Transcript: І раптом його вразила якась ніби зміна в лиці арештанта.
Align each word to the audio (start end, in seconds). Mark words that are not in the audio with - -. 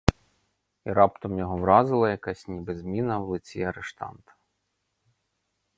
І 0.85 0.91
раптом 0.93 1.39
його 1.39 1.57
вразила 1.57 2.09
якась 2.09 2.47
ніби 2.47 2.75
зміна 2.75 3.19
в 3.19 3.27
лиці 3.27 3.63
арештанта. 3.63 4.33